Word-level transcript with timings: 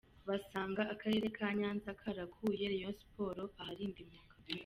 Basanga 0.27 0.81
Akarere 0.93 1.27
ka 1.37 1.47
Nyanza 1.59 1.89
karakuye 2.01 2.63
Reyo 2.71 2.89
Siporo 2.99 3.43
aharindimuka 3.61 4.35